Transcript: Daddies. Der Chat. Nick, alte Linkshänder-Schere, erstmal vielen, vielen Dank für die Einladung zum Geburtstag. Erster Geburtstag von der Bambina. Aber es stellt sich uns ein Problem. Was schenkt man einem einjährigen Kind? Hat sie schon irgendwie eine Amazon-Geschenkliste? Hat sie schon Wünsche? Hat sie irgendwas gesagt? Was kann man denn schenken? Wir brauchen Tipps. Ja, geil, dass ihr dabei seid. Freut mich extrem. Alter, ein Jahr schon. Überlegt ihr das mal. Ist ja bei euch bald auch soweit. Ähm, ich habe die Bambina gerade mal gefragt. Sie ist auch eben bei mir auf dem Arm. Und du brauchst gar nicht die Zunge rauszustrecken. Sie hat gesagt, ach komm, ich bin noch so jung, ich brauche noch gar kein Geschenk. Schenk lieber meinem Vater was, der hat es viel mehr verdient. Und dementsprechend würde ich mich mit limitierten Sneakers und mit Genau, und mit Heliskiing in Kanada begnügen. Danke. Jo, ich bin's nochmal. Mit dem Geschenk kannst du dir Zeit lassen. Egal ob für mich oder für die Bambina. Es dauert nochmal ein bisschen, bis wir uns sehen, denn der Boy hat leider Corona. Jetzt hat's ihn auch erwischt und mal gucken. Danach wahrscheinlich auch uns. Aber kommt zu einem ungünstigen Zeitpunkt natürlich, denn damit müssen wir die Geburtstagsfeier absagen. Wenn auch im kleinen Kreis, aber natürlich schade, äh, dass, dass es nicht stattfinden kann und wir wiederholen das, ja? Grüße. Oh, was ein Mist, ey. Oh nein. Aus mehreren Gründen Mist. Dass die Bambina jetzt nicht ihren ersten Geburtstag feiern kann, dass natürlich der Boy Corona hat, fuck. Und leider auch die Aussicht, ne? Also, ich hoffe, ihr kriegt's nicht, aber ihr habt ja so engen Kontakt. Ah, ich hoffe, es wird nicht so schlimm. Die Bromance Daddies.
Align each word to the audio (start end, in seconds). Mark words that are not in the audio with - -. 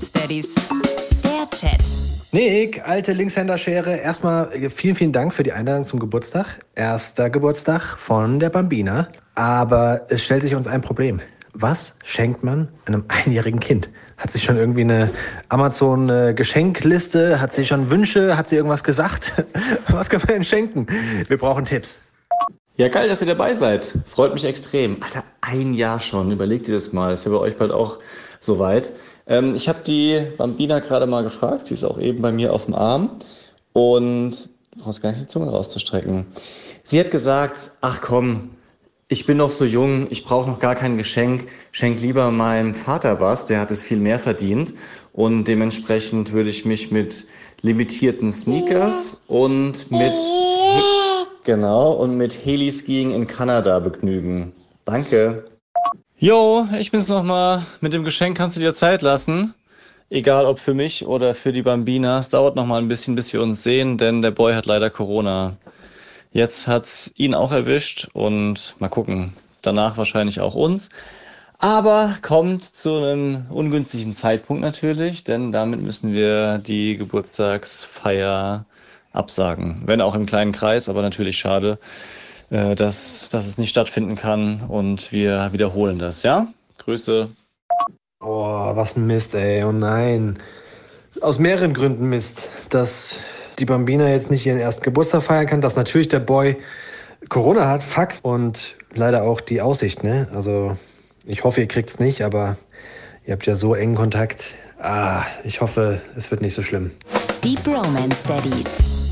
Daddies. 0.00 0.52
Der 1.22 1.48
Chat. 1.50 1.80
Nick, 2.32 2.86
alte 2.86 3.12
Linkshänder-Schere, 3.12 3.96
erstmal 3.96 4.50
vielen, 4.70 4.96
vielen 4.96 5.12
Dank 5.12 5.32
für 5.32 5.44
die 5.44 5.52
Einladung 5.52 5.84
zum 5.84 6.00
Geburtstag. 6.00 6.46
Erster 6.74 7.30
Geburtstag 7.30 7.96
von 7.98 8.40
der 8.40 8.50
Bambina. 8.50 9.08
Aber 9.36 10.04
es 10.08 10.24
stellt 10.24 10.42
sich 10.42 10.54
uns 10.54 10.66
ein 10.66 10.80
Problem. 10.80 11.20
Was 11.52 11.94
schenkt 12.02 12.42
man 12.42 12.68
einem 12.86 13.04
einjährigen 13.06 13.60
Kind? 13.60 13.88
Hat 14.16 14.32
sie 14.32 14.40
schon 14.40 14.56
irgendwie 14.56 14.80
eine 14.80 15.12
Amazon-Geschenkliste? 15.48 17.40
Hat 17.40 17.54
sie 17.54 17.64
schon 17.64 17.88
Wünsche? 17.88 18.36
Hat 18.36 18.48
sie 18.48 18.56
irgendwas 18.56 18.82
gesagt? 18.82 19.44
Was 19.88 20.10
kann 20.10 20.20
man 20.22 20.28
denn 20.28 20.44
schenken? 20.44 20.88
Wir 21.28 21.38
brauchen 21.38 21.64
Tipps. 21.64 22.00
Ja, 22.76 22.88
geil, 22.88 23.08
dass 23.08 23.20
ihr 23.20 23.28
dabei 23.28 23.54
seid. 23.54 23.96
Freut 24.06 24.34
mich 24.34 24.44
extrem. 24.44 25.00
Alter, 25.00 25.22
ein 25.46 25.74
Jahr 25.74 26.00
schon. 26.00 26.30
Überlegt 26.30 26.68
ihr 26.68 26.74
das 26.74 26.92
mal. 26.92 27.12
Ist 27.12 27.24
ja 27.24 27.30
bei 27.30 27.38
euch 27.38 27.56
bald 27.56 27.72
auch 27.72 27.98
soweit. 28.40 28.92
Ähm, 29.26 29.54
ich 29.54 29.68
habe 29.68 29.80
die 29.86 30.20
Bambina 30.36 30.80
gerade 30.80 31.06
mal 31.06 31.22
gefragt. 31.22 31.66
Sie 31.66 31.74
ist 31.74 31.84
auch 31.84 31.98
eben 31.98 32.22
bei 32.22 32.32
mir 32.32 32.52
auf 32.52 32.66
dem 32.66 32.74
Arm. 32.74 33.10
Und 33.72 34.48
du 34.72 34.82
brauchst 34.82 35.02
gar 35.02 35.10
nicht 35.10 35.22
die 35.22 35.28
Zunge 35.28 35.50
rauszustrecken. 35.50 36.26
Sie 36.82 37.00
hat 37.00 37.10
gesagt, 37.10 37.72
ach 37.80 38.00
komm, 38.00 38.50
ich 39.08 39.26
bin 39.26 39.36
noch 39.36 39.50
so 39.50 39.64
jung, 39.64 40.06
ich 40.10 40.24
brauche 40.24 40.48
noch 40.48 40.58
gar 40.58 40.74
kein 40.74 40.96
Geschenk. 40.96 41.46
Schenk 41.72 42.00
lieber 42.00 42.30
meinem 42.30 42.74
Vater 42.74 43.20
was, 43.20 43.44
der 43.44 43.60
hat 43.60 43.70
es 43.70 43.82
viel 43.82 43.98
mehr 43.98 44.18
verdient. 44.18 44.74
Und 45.12 45.44
dementsprechend 45.44 46.32
würde 46.32 46.50
ich 46.50 46.64
mich 46.64 46.90
mit 46.90 47.26
limitierten 47.60 48.32
Sneakers 48.32 49.20
und 49.28 49.90
mit 49.90 50.14
Genau, 51.44 51.92
und 51.92 52.16
mit 52.16 52.32
Heliskiing 52.32 53.10
in 53.10 53.26
Kanada 53.26 53.78
begnügen. 53.78 54.54
Danke. 54.84 55.44
Jo, 56.18 56.68
ich 56.78 56.90
bin's 56.90 57.08
nochmal. 57.08 57.66
Mit 57.80 57.92
dem 57.92 58.04
Geschenk 58.04 58.36
kannst 58.36 58.56
du 58.56 58.60
dir 58.60 58.74
Zeit 58.74 59.02
lassen. 59.02 59.54
Egal 60.10 60.46
ob 60.46 60.58
für 60.58 60.74
mich 60.74 61.06
oder 61.06 61.34
für 61.34 61.52
die 61.52 61.62
Bambina. 61.62 62.18
Es 62.18 62.28
dauert 62.28 62.56
nochmal 62.56 62.82
ein 62.82 62.88
bisschen, 62.88 63.14
bis 63.14 63.32
wir 63.32 63.42
uns 63.42 63.62
sehen, 63.62 63.98
denn 63.98 64.22
der 64.22 64.30
Boy 64.30 64.54
hat 64.54 64.66
leider 64.66 64.90
Corona. 64.90 65.56
Jetzt 66.32 66.68
hat's 66.68 67.12
ihn 67.16 67.34
auch 67.34 67.52
erwischt 67.52 68.08
und 68.12 68.76
mal 68.78 68.88
gucken. 68.88 69.32
Danach 69.62 69.96
wahrscheinlich 69.96 70.40
auch 70.40 70.54
uns. 70.54 70.90
Aber 71.58 72.16
kommt 72.20 72.64
zu 72.64 72.94
einem 72.96 73.46
ungünstigen 73.48 74.14
Zeitpunkt 74.16 74.60
natürlich, 74.62 75.24
denn 75.24 75.52
damit 75.52 75.80
müssen 75.80 76.12
wir 76.12 76.58
die 76.58 76.96
Geburtstagsfeier 76.96 78.66
absagen. 79.12 79.82
Wenn 79.86 80.00
auch 80.00 80.14
im 80.14 80.26
kleinen 80.26 80.52
Kreis, 80.52 80.88
aber 80.88 81.00
natürlich 81.00 81.38
schade, 81.38 81.78
äh, 82.54 82.76
dass, 82.76 83.28
dass 83.30 83.48
es 83.48 83.58
nicht 83.58 83.70
stattfinden 83.70 84.14
kann 84.14 84.62
und 84.68 85.10
wir 85.10 85.48
wiederholen 85.52 85.98
das, 85.98 86.22
ja? 86.22 86.46
Grüße. 86.78 87.28
Oh, 88.20 88.76
was 88.76 88.96
ein 88.96 89.08
Mist, 89.08 89.34
ey. 89.34 89.64
Oh 89.64 89.72
nein. 89.72 90.38
Aus 91.20 91.40
mehreren 91.40 91.74
Gründen 91.74 92.08
Mist. 92.08 92.48
Dass 92.68 93.18
die 93.58 93.64
Bambina 93.64 94.08
jetzt 94.08 94.30
nicht 94.30 94.46
ihren 94.46 94.60
ersten 94.60 94.84
Geburtstag 94.84 95.24
feiern 95.24 95.46
kann, 95.46 95.60
dass 95.62 95.74
natürlich 95.74 96.06
der 96.06 96.20
Boy 96.20 96.56
Corona 97.28 97.68
hat, 97.68 97.82
fuck. 97.82 98.10
Und 98.22 98.76
leider 98.94 99.24
auch 99.24 99.40
die 99.40 99.60
Aussicht, 99.60 100.04
ne? 100.04 100.28
Also, 100.32 100.76
ich 101.26 101.42
hoffe, 101.42 101.60
ihr 101.60 101.68
kriegt's 101.68 101.98
nicht, 101.98 102.22
aber 102.22 102.56
ihr 103.26 103.32
habt 103.32 103.46
ja 103.46 103.56
so 103.56 103.74
engen 103.74 103.96
Kontakt. 103.96 104.44
Ah, 104.80 105.22
ich 105.42 105.60
hoffe, 105.60 106.00
es 106.14 106.30
wird 106.30 106.40
nicht 106.40 106.54
so 106.54 106.62
schlimm. 106.62 106.92
Die 107.42 107.56
Bromance 107.56 108.28
Daddies. 108.28 109.03